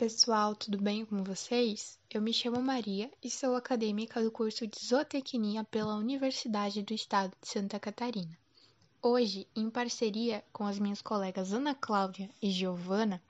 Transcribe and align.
pessoal, 0.00 0.56
tudo 0.56 0.78
bem 0.78 1.04
com 1.04 1.22
vocês? 1.22 1.98
Eu 2.10 2.22
me 2.22 2.32
chamo 2.32 2.62
Maria 2.62 3.10
e 3.22 3.28
sou 3.28 3.54
acadêmica 3.54 4.22
do 4.22 4.30
curso 4.30 4.66
de 4.66 4.78
Zootecnia 4.82 5.62
pela 5.64 5.94
Universidade 5.94 6.82
do 6.82 6.94
Estado 6.94 7.34
de 7.38 7.46
Santa 7.46 7.78
Catarina. 7.78 8.34
Hoje, 9.02 9.46
em 9.54 9.68
parceria 9.68 10.42
com 10.54 10.64
as 10.64 10.78
minhas 10.78 11.02
colegas 11.02 11.52
Ana 11.52 11.74
Cláudia 11.74 12.30
e 12.40 12.50
Giovana, 12.50 13.22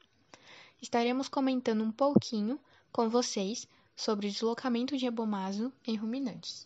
estaremos 0.81 1.29
comentando 1.29 1.83
um 1.83 1.91
pouquinho 1.91 2.57
com 2.93 3.09
vocês 3.09 3.67
sobre 3.97 4.29
o 4.29 4.31
deslocamento 4.31 4.97
de 4.97 5.09
abomaso 5.09 5.73
em 5.85 5.97
ruminantes. 5.97 6.65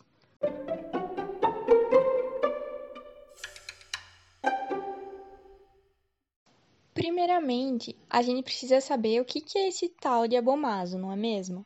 Primeiramente, 6.95 7.93
a 8.09 8.21
gente 8.21 8.41
precisa 8.41 8.79
saber 8.79 9.19
o 9.19 9.25
que 9.25 9.43
é 9.57 9.67
esse 9.67 9.89
tal 9.89 10.29
de 10.29 10.37
abomaso, 10.37 10.97
não 10.97 11.11
é 11.11 11.15
mesmo? 11.17 11.65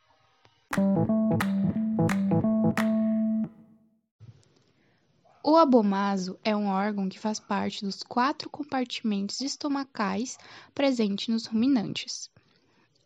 O 5.43 5.55
abomaso 5.55 6.39
é 6.43 6.55
um 6.55 6.65
órgão 6.65 7.07
que 7.07 7.19
faz 7.19 7.39
parte 7.39 7.85
dos 7.85 8.01
quatro 8.01 8.49
compartimentos 8.49 9.39
estomacais 9.41 10.35
presentes 10.73 11.27
nos 11.27 11.45
ruminantes. 11.45 12.31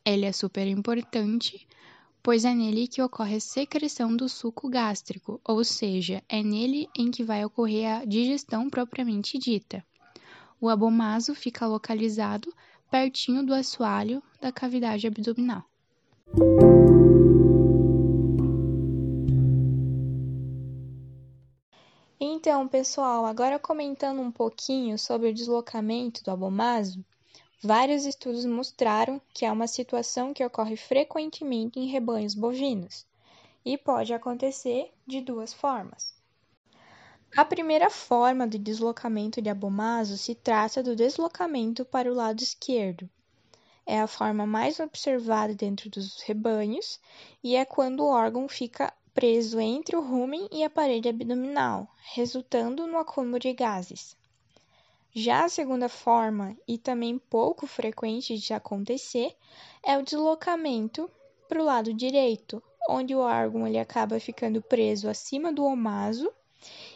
Ele 0.06 0.26
é 0.26 0.32
super 0.32 0.66
importante, 0.66 1.68
pois 2.24 2.46
é 2.46 2.56
nele 2.56 2.88
que 2.88 3.02
ocorre 3.02 3.36
a 3.36 3.42
secreção 3.42 4.16
do 4.16 4.30
suco 4.30 4.70
gástrico, 4.70 5.42
ou 5.44 5.62
seja, 5.66 6.24
é 6.30 6.42
nele 6.42 6.88
em 6.98 7.12
que 7.12 7.22
vai 7.22 7.44
ocorrer 7.44 7.98
a 7.98 8.06
digestão 8.06 8.70
propriamente 8.70 9.38
dita. 9.38 9.86
O 10.64 10.70
abomaso 10.70 11.36
fica 11.36 11.68
localizado 11.68 12.56
pertinho 12.90 13.46
do 13.46 13.54
assoalho 13.54 14.24
da 14.40 14.50
cavidade 14.50 15.06
abdominal. 15.06 15.62
Então, 22.18 22.66
pessoal, 22.66 23.26
agora 23.26 23.60
comentando 23.60 24.22
um 24.22 24.32
pouquinho 24.32 24.98
sobre 24.98 25.28
o 25.28 25.34
deslocamento 25.34 26.24
do 26.24 26.32
abomaso, 26.32 27.04
vários 27.62 28.06
estudos 28.06 28.46
mostraram 28.46 29.20
que 29.34 29.46
é 29.46 29.52
uma 29.52 29.68
situação 29.68 30.34
que 30.34 30.46
ocorre 30.46 30.78
frequentemente 30.78 31.78
em 31.78 31.88
rebanhos 31.88 32.34
bovinos 32.34 33.06
e 33.66 33.78
pode 33.78 34.14
acontecer 34.14 34.94
de 35.06 35.20
duas 35.20 35.54
formas. 35.54 36.13
A 37.36 37.44
primeira 37.44 37.90
forma 37.90 38.48
de 38.48 38.60
deslocamento 38.60 39.42
de 39.42 39.50
abomaso 39.50 40.20
se 40.20 40.36
trata 40.36 40.84
do 40.84 40.96
deslocamento 40.96 41.84
para 41.84 42.12
o 42.12 42.14
lado 42.14 42.44
esquerdo. 42.44 43.10
É 43.88 44.00
a 44.00 44.06
forma 44.06 44.46
mais 44.46 44.80
observada 44.80 45.56
dentro 45.56 45.90
dos 45.90 46.22
rebanhos 46.22 47.00
e 47.44 47.56
é 47.56 47.66
quando 47.66 48.02
o 48.02 48.08
órgão 48.08 48.48
fica 48.48 48.94
preso 49.16 49.60
entre 49.60 49.96
o 49.96 50.02
rumen 50.02 50.48
e 50.52 50.64
a 50.64 50.70
parede 50.70 51.10
abdominal, 51.10 51.88
resultando 52.14 52.86
no 52.86 53.00
acúmulo 53.00 53.40
de 53.40 53.52
gases. 53.52 54.16
Já 55.12 55.46
a 55.46 55.50
segunda 55.50 55.90
forma, 55.90 56.56
e 56.68 56.78
também 56.78 57.18
pouco 57.18 57.66
frequente 57.66 58.38
de 58.38 58.54
acontecer, 58.54 59.36
é 59.84 59.98
o 59.98 60.04
deslocamento 60.04 61.10
para 61.50 61.60
o 61.60 61.66
lado 61.66 61.92
direito, 61.96 62.62
onde 62.88 63.16
o 63.16 63.22
órgão 63.22 63.68
ele 63.68 63.80
acaba 63.80 64.20
ficando 64.20 64.62
preso 64.62 65.10
acima 65.10 65.52
do 65.52 65.66
omaso 65.66 66.32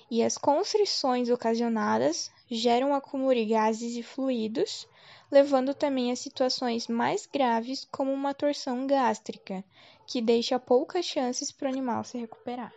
e 0.10 0.24
as 0.24 0.38
constrições 0.38 1.30
ocasionadas 1.30 2.32
geram 2.50 2.96
acúmulo 2.96 3.34
de 3.34 3.46
gases 3.46 3.96
e 3.96 4.04
fluidos, 4.04 4.88
levando 5.30 5.74
também 5.74 6.12
a 6.12 6.16
situações 6.16 6.88
mais 6.88 7.26
graves, 7.26 7.86
como 7.92 8.12
uma 8.12 8.34
torção 8.34 8.88
gástrica, 8.88 9.64
que 10.06 10.22
deixa 10.22 10.58
poucas 10.58 11.06
chances 11.06 11.52
para 11.52 11.68
o 11.68 11.72
animal 11.72 12.04
se 12.04 12.18
recuperar. 12.18 12.74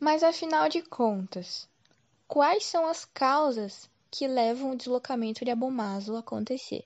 Mas 0.00 0.22
afinal 0.22 0.68
de 0.68 0.82
contas, 0.82 1.66
quais 2.28 2.66
são 2.66 2.86
as 2.86 3.04
causas 3.04 3.88
que 4.10 4.28
levam 4.28 4.72
o 4.72 4.76
deslocamento 4.76 5.44
de 5.44 5.50
abomaso 5.50 6.14
a 6.14 6.20
acontecer? 6.20 6.84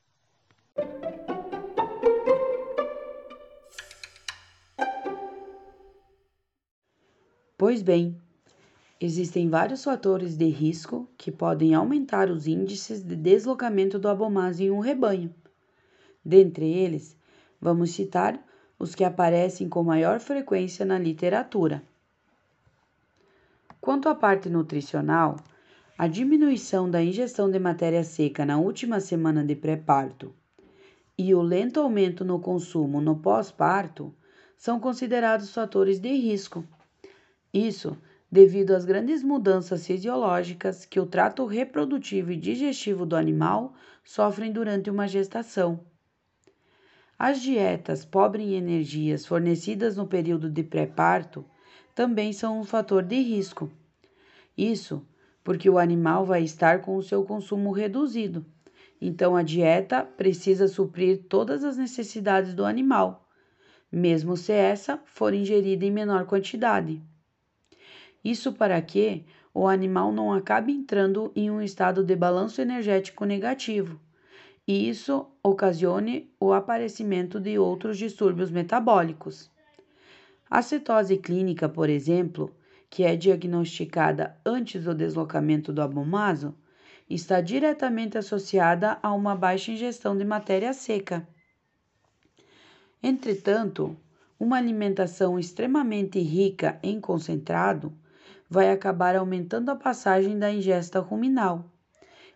Pois 7.68 7.82
bem, 7.82 8.16
existem 8.98 9.50
vários 9.50 9.84
fatores 9.84 10.38
de 10.38 10.46
risco 10.46 11.06
que 11.18 11.30
podem 11.30 11.74
aumentar 11.74 12.30
os 12.30 12.46
índices 12.46 13.02
de 13.02 13.14
deslocamento 13.14 13.98
do 13.98 14.08
abomaso 14.08 14.62
em 14.62 14.70
um 14.70 14.78
rebanho. 14.78 15.34
Dentre 16.24 16.64
eles, 16.64 17.14
vamos 17.60 17.90
citar 17.90 18.42
os 18.78 18.94
que 18.94 19.04
aparecem 19.04 19.68
com 19.68 19.84
maior 19.84 20.18
frequência 20.18 20.86
na 20.86 20.98
literatura. 20.98 21.82
Quanto 23.82 24.08
à 24.08 24.14
parte 24.14 24.48
nutricional, 24.48 25.36
a 25.98 26.08
diminuição 26.08 26.90
da 26.90 27.02
ingestão 27.02 27.50
de 27.50 27.58
matéria 27.58 28.02
seca 28.02 28.46
na 28.46 28.56
última 28.56 28.98
semana 28.98 29.44
de 29.44 29.54
pré-parto 29.54 30.32
e 31.18 31.34
o 31.34 31.42
lento 31.42 31.80
aumento 31.80 32.24
no 32.24 32.40
consumo 32.40 32.98
no 32.98 33.16
pós-parto 33.16 34.10
são 34.56 34.80
considerados 34.80 35.52
fatores 35.52 36.00
de 36.00 36.08
risco 36.14 36.64
isso 37.52 37.96
devido 38.30 38.72
às 38.72 38.84
grandes 38.84 39.22
mudanças 39.22 39.86
fisiológicas 39.86 40.84
que 40.84 41.00
o 41.00 41.06
trato 41.06 41.46
reprodutivo 41.46 42.32
e 42.32 42.36
digestivo 42.36 43.06
do 43.06 43.16
animal 43.16 43.74
sofrem 44.04 44.52
durante 44.52 44.90
uma 44.90 45.08
gestação. 45.08 45.80
As 47.18 47.40
dietas 47.40 48.04
pobres 48.04 48.46
em 48.46 48.54
energias 48.54 49.26
fornecidas 49.26 49.96
no 49.96 50.06
período 50.06 50.48
de 50.48 50.62
pré-parto 50.62 51.44
também 51.94 52.32
são 52.32 52.60
um 52.60 52.64
fator 52.64 53.02
de 53.02 53.20
risco. 53.20 53.70
Isso 54.56 55.04
porque 55.42 55.70
o 55.70 55.78
animal 55.78 56.26
vai 56.26 56.42
estar 56.42 56.82
com 56.82 56.96
o 56.96 57.02
seu 57.02 57.24
consumo 57.24 57.72
reduzido. 57.72 58.44
Então 59.00 59.34
a 59.34 59.42
dieta 59.42 60.04
precisa 60.04 60.68
suprir 60.68 61.24
todas 61.28 61.64
as 61.64 61.76
necessidades 61.76 62.52
do 62.52 62.64
animal, 62.64 63.26
mesmo 63.90 64.36
se 64.36 64.52
essa 64.52 65.00
for 65.06 65.32
ingerida 65.32 65.84
em 65.86 65.90
menor 65.90 66.26
quantidade. 66.26 67.02
Isso 68.30 68.52
para 68.52 68.78
que 68.82 69.24
o 69.54 69.66
animal 69.66 70.12
não 70.12 70.34
acabe 70.34 70.70
entrando 70.70 71.32
em 71.34 71.50
um 71.50 71.62
estado 71.62 72.04
de 72.04 72.14
balanço 72.14 72.60
energético 72.60 73.24
negativo 73.24 73.98
e 74.66 74.86
isso 74.86 75.26
ocasione 75.42 76.30
o 76.38 76.52
aparecimento 76.52 77.40
de 77.40 77.58
outros 77.58 77.96
distúrbios 77.96 78.50
metabólicos. 78.50 79.50
A 80.50 80.60
cetose 80.60 81.16
clínica, 81.16 81.70
por 81.70 81.88
exemplo, 81.88 82.54
que 82.90 83.02
é 83.02 83.16
diagnosticada 83.16 84.38
antes 84.44 84.84
do 84.84 84.94
deslocamento 84.94 85.72
do 85.72 85.80
abomaso, 85.80 86.54
está 87.08 87.40
diretamente 87.40 88.18
associada 88.18 88.98
a 89.02 89.14
uma 89.14 89.34
baixa 89.34 89.72
ingestão 89.72 90.14
de 90.14 90.26
matéria 90.26 90.74
seca. 90.74 91.26
Entretanto, 93.02 93.96
uma 94.38 94.58
alimentação 94.58 95.38
extremamente 95.38 96.20
rica 96.20 96.78
em 96.82 97.00
concentrado 97.00 97.90
vai 98.48 98.70
acabar 98.70 99.16
aumentando 99.16 99.70
a 99.70 99.76
passagem 99.76 100.38
da 100.38 100.50
ingesta 100.50 101.00
ruminal 101.00 101.64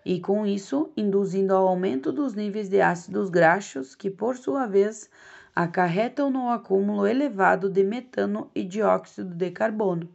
e, 0.04 0.20
com 0.20 0.44
isso, 0.46 0.90
induzindo 0.96 1.54
ao 1.54 1.66
aumento 1.66 2.12
dos 2.12 2.34
níveis 2.34 2.68
de 2.68 2.80
ácidos 2.80 3.30
graxos, 3.30 3.94
que, 3.94 4.10
por 4.10 4.36
sua 4.36 4.66
vez, 4.66 5.08
acarretam 5.54 6.30
no 6.30 6.50
acúmulo 6.50 7.06
elevado 7.06 7.70
de 7.70 7.84
metano 7.84 8.50
e 8.54 8.64
dióxido 8.64 9.34
de 9.34 9.50
carbono. 9.50 10.08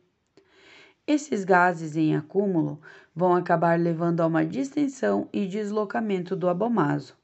Esses 1.05 1.45
gases 1.45 1.95
em 1.95 2.15
acúmulo 2.17 2.81
vão 3.15 3.33
acabar 3.33 3.79
levando 3.79 4.21
a 4.21 4.27
uma 4.27 4.45
distensão 4.45 5.29
e 5.31 5.47
deslocamento 5.47 6.35
do 6.35 6.49
abomaso. 6.49 7.16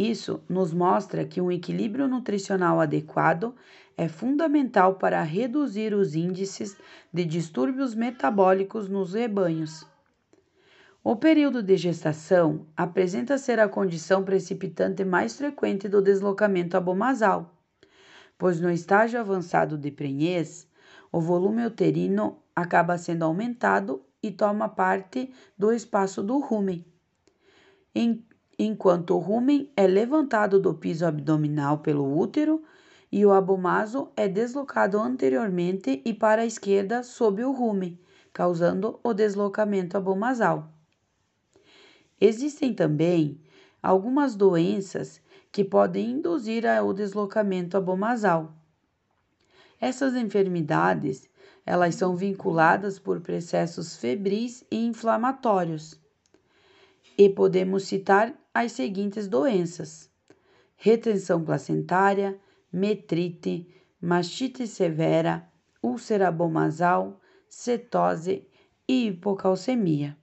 Isso 0.00 0.42
nos 0.48 0.72
mostra 0.72 1.26
que 1.26 1.42
um 1.42 1.52
equilíbrio 1.52 2.08
nutricional 2.08 2.80
adequado 2.80 3.54
é 3.98 4.08
fundamental 4.08 4.94
para 4.94 5.22
reduzir 5.22 5.92
os 5.92 6.14
índices 6.14 6.74
de 7.12 7.22
distúrbios 7.22 7.94
metabólicos 7.94 8.88
nos 8.88 9.12
rebanhos. 9.12 9.86
O 11.04 11.16
período 11.16 11.62
de 11.62 11.76
gestação 11.76 12.66
apresenta 12.74 13.36
ser 13.36 13.60
a 13.60 13.68
condição 13.68 14.24
precipitante 14.24 15.04
mais 15.04 15.36
frequente 15.36 15.86
do 15.86 16.00
deslocamento 16.00 16.78
abomasal, 16.78 17.54
pois 18.38 18.58
no 18.58 18.70
estágio 18.70 19.20
avançado 19.20 19.76
de 19.76 19.90
prenhez, 19.90 20.66
o 21.12 21.20
volume 21.20 21.66
uterino 21.66 22.38
acaba 22.56 22.96
sendo 22.96 23.26
aumentado 23.26 24.02
e 24.22 24.30
toma 24.30 24.66
parte 24.66 25.30
do 25.58 25.70
espaço 25.70 26.22
do 26.22 26.38
rumen. 26.38 26.86
Em, 27.94 28.24
enquanto 28.62 29.14
o 29.14 29.18
rumen 29.18 29.72
é 29.74 29.86
levantado 29.86 30.60
do 30.60 30.74
piso 30.74 31.06
abdominal 31.06 31.78
pelo 31.78 32.18
útero, 32.18 32.62
e 33.10 33.24
o 33.24 33.32
abomaso 33.32 34.10
é 34.14 34.28
deslocado 34.28 34.98
anteriormente 34.98 36.02
e 36.04 36.12
para 36.12 36.42
a 36.42 36.46
esquerda 36.46 37.02
sob 37.02 37.42
o 37.42 37.52
rumen, 37.52 37.98
causando 38.32 39.00
o 39.02 39.12
deslocamento 39.14 39.96
abomasal. 39.96 40.70
Existem 42.20 42.74
também 42.74 43.40
algumas 43.82 44.36
doenças 44.36 45.22
que 45.50 45.64
podem 45.64 46.10
induzir 46.10 46.64
o 46.84 46.92
deslocamento 46.92 47.76
abomasal. 47.76 48.54
Essas 49.80 50.14
enfermidades, 50.14 51.28
elas 51.64 51.94
são 51.94 52.14
vinculadas 52.14 52.98
por 52.98 53.20
processos 53.20 53.96
febris 53.96 54.62
e 54.70 54.84
inflamatórios. 54.84 55.98
E 57.16 57.28
podemos 57.28 57.84
citar 57.84 58.39
as 58.52 58.72
seguintes 58.72 59.28
doenças: 59.28 60.10
retenção 60.76 61.44
placentária, 61.44 62.38
metrite, 62.72 63.66
mastite 64.00 64.66
severa, 64.66 65.48
úlcera 65.82 66.28
abomasal, 66.28 67.20
cetose 67.48 68.44
e 68.88 69.06
hipocalcemia. 69.06 70.16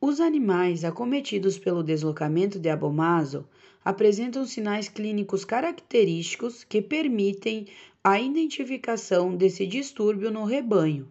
Os 0.00 0.20
animais 0.20 0.84
acometidos 0.84 1.58
pelo 1.58 1.82
deslocamento 1.82 2.58
de 2.58 2.68
abomaso 2.68 3.48
apresentam 3.84 4.44
sinais 4.44 4.88
clínicos 4.88 5.44
característicos 5.44 6.64
que 6.64 6.82
permitem 6.82 7.68
a 8.02 8.20
identificação 8.20 9.36
desse 9.36 9.66
distúrbio 9.66 10.30
no 10.30 10.44
rebanho. 10.44 11.08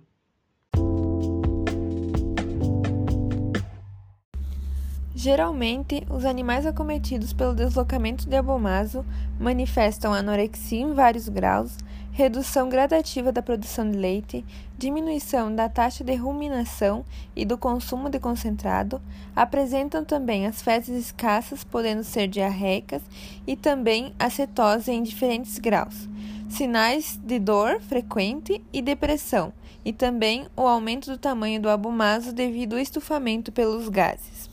Geralmente, 5.22 6.04
os 6.10 6.26
animais 6.26 6.66
acometidos 6.66 7.32
pelo 7.32 7.54
deslocamento 7.54 8.28
de 8.28 8.36
abomaso 8.36 9.06
manifestam 9.40 10.12
anorexia 10.12 10.82
em 10.82 10.96
vários 10.96 11.30
graus, 11.30 11.78
redução 12.12 12.68
gradativa 12.70 13.32
da 13.32 13.40
produção 13.40 13.88
de 13.88 14.00
leite, 14.00 14.44
diminuição 14.76 15.54
da 15.54 15.70
taxa 15.70 16.04
de 16.04 16.16
ruminação 16.16 17.06
e 17.36 17.46
do 17.46 17.56
consumo 17.56 18.10
de 18.10 18.20
concentrado, 18.20 19.00
apresentam 19.36 20.04
também 20.04 20.48
as 20.48 20.60
fezes 20.60 21.06
escassas, 21.06 21.64
podendo 21.64 22.04
ser 22.04 22.28
diarreicas, 22.28 23.04
e 23.46 23.56
também 23.56 24.16
a 24.18 24.28
cetose 24.28 24.92
em 24.92 25.04
diferentes 25.04 25.60
graus, 25.60 26.10
sinais 26.50 27.20
de 27.24 27.38
dor 27.38 27.80
frequente 27.82 28.60
e 28.74 28.82
depressão, 28.82 29.54
e 29.86 29.94
também 29.94 30.48
o 30.58 30.64
aumento 30.64 31.12
do 31.12 31.18
tamanho 31.20 31.62
do 31.62 31.70
abomaso 31.70 32.34
devido 32.34 32.74
ao 32.74 32.80
estufamento 32.80 33.52
pelos 33.52 33.88
gases. 33.88 34.51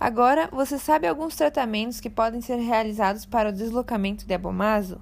Agora, 0.00 0.48
você 0.52 0.78
sabe 0.78 1.08
alguns 1.08 1.34
tratamentos 1.34 2.00
que 2.00 2.08
podem 2.08 2.40
ser 2.40 2.56
realizados 2.56 3.26
para 3.26 3.48
o 3.48 3.52
deslocamento 3.52 4.24
de 4.24 4.32
abomaso? 4.32 5.00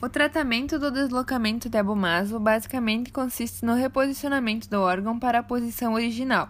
O 0.00 0.08
tratamento 0.08 0.78
do 0.78 0.92
deslocamento 0.92 1.68
de 1.68 1.76
abomaso 1.76 2.38
basicamente 2.38 3.10
consiste 3.10 3.64
no 3.64 3.74
reposicionamento 3.74 4.70
do 4.70 4.80
órgão 4.80 5.18
para 5.18 5.40
a 5.40 5.42
posição 5.42 5.94
original 5.94 6.48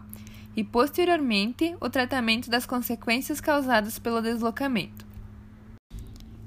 e, 0.55 0.63
posteriormente, 0.63 1.75
o 1.81 1.89
tratamento 1.89 2.51
das 2.51 2.67
consequências 2.67 3.41
causadas 3.41 3.99
pelo 3.99 4.21
deslocamento. 4.21 5.09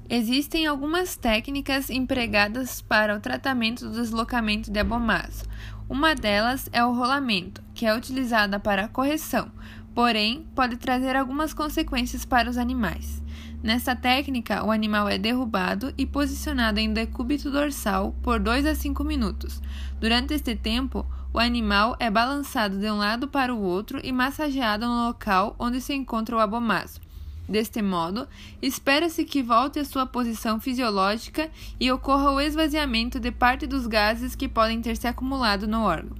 Existem 0.08 0.66
algumas 0.66 1.16
técnicas 1.16 1.90
empregadas 1.90 2.80
para 2.82 3.16
o 3.16 3.20
tratamento 3.20 3.88
do 3.88 4.00
deslocamento 4.00 4.70
de 4.70 4.78
abomaso. 4.78 5.44
Uma 5.88 6.14
delas 6.14 6.68
é 6.72 6.82
o 6.82 6.92
rolamento, 6.92 7.62
que 7.74 7.84
é 7.84 7.94
utilizada 7.94 8.58
para 8.58 8.88
correção, 8.88 9.50
porém 9.94 10.46
pode 10.54 10.76
trazer 10.76 11.14
algumas 11.14 11.52
consequências 11.52 12.24
para 12.24 12.48
os 12.48 12.56
animais. 12.56 13.22
Nesta 13.62 13.94
técnica, 13.94 14.64
o 14.64 14.70
animal 14.70 15.08
é 15.08 15.18
derrubado 15.18 15.92
e 15.96 16.06
posicionado 16.06 16.80
em 16.80 16.92
decúbito 16.92 17.50
dorsal 17.50 18.12
por 18.22 18.40
2 18.40 18.64
a 18.64 18.74
5 18.74 19.04
minutos. 19.04 19.60
Durante 20.00 20.32
este 20.32 20.56
tempo, 20.56 21.06
o 21.32 21.38
animal 21.38 21.96
é 21.98 22.10
balançado 22.10 22.78
de 22.78 22.90
um 22.90 22.96
lado 22.96 23.28
para 23.28 23.54
o 23.54 23.60
outro 23.60 24.00
e 24.02 24.10
massageado 24.10 24.86
no 24.86 25.06
local 25.06 25.54
onde 25.58 25.80
se 25.80 25.94
encontra 25.94 26.36
o 26.36 26.40
abomaso. 26.40 27.00
Deste 27.48 27.82
modo, 27.82 28.26
espera-se 28.62 29.24
que 29.24 29.42
volte 29.42 29.78
à 29.78 29.84
sua 29.84 30.06
posição 30.06 30.58
fisiológica 30.58 31.50
e 31.78 31.92
ocorra 31.92 32.30
o 32.30 32.40
esvaziamento 32.40 33.20
de 33.20 33.30
parte 33.30 33.66
dos 33.66 33.86
gases 33.86 34.34
que 34.34 34.48
podem 34.48 34.80
ter 34.80 34.96
se 34.96 35.06
acumulado 35.06 35.68
no 35.68 35.82
órgão. 35.82 36.16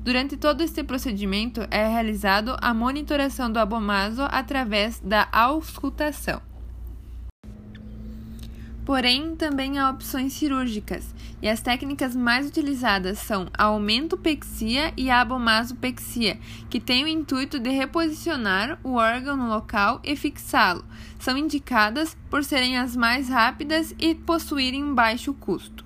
Durante 0.00 0.36
todo 0.36 0.62
este 0.62 0.84
procedimento 0.84 1.66
é 1.70 1.86
realizado 1.86 2.56
a 2.62 2.72
monitoração 2.72 3.50
do 3.50 3.58
abomaso 3.58 4.22
através 4.30 5.00
da 5.00 5.28
auscultação. 5.32 6.40
Porém, 8.88 9.36
também 9.36 9.78
há 9.78 9.90
opções 9.90 10.32
cirúrgicas, 10.32 11.14
e 11.42 11.48
as 11.48 11.60
técnicas 11.60 12.16
mais 12.16 12.48
utilizadas 12.48 13.18
são 13.18 13.46
a 13.52 13.64
aumentopexia 13.64 14.94
e 14.96 15.10
a 15.10 15.20
abomasopexia, 15.20 16.38
que 16.70 16.80
têm 16.80 17.04
o 17.04 17.06
intuito 17.06 17.58
de 17.58 17.68
reposicionar 17.68 18.80
o 18.82 18.94
órgão 18.94 19.36
no 19.36 19.46
local 19.46 20.00
e 20.02 20.16
fixá-lo. 20.16 20.86
São 21.18 21.36
indicadas 21.36 22.16
por 22.30 22.42
serem 22.42 22.78
as 22.78 22.96
mais 22.96 23.28
rápidas 23.28 23.94
e 23.98 24.14
possuírem 24.14 24.82
um 24.82 24.94
baixo 24.94 25.34
custo. 25.34 25.84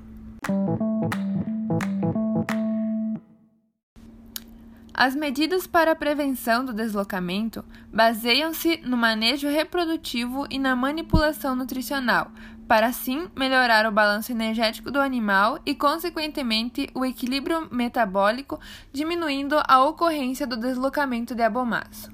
As 4.95 5.17
medidas 5.17 5.67
para 5.67 5.91
a 5.91 5.97
prevenção 5.97 6.65
do 6.65 6.73
deslocamento 6.73 7.65
baseiam-se 7.93 8.77
no 8.85 8.97
manejo 8.97 9.49
reprodutivo 9.49 10.47
e 10.49 10.61
na 10.61 10.77
manipulação 10.77 11.57
nutricional, 11.57 12.31
para 12.73 12.87
assim 12.87 13.31
melhorar 13.37 13.85
o 13.85 13.93
balanço 13.93 14.33
energético 14.33 14.91
do 14.91 14.99
animal 14.99 15.59
e, 15.67 15.75
consequentemente, 15.75 16.89
o 16.95 17.05
equilíbrio 17.05 17.69
metabólico, 17.71 18.59
diminuindo 18.91 19.61
a 19.69 19.85
ocorrência 19.85 20.47
do 20.47 20.57
deslocamento 20.57 21.35
de 21.35 21.43
abomaço. 21.43 22.11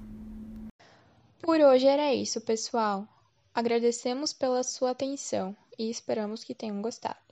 Por 1.40 1.60
hoje 1.60 1.86
era 1.86 2.12
isso, 2.12 2.40
pessoal. 2.40 3.06
Agradecemos 3.54 4.32
pela 4.32 4.64
sua 4.64 4.90
atenção 4.90 5.56
e 5.78 5.88
esperamos 5.88 6.42
que 6.42 6.56
tenham 6.56 6.82
gostado. 6.82 7.27